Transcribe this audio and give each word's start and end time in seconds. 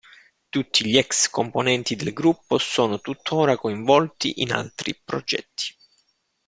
Tutti 0.49 0.87
gli 0.89 0.97
ex-componenti 0.97 1.95
del 1.95 2.11
gruppo 2.11 2.57
sono 2.57 2.99
tuttora 3.01 3.55
coinvolti 3.55 4.41
in 4.41 4.51
altri 4.51 4.99
progetti. 4.99 5.75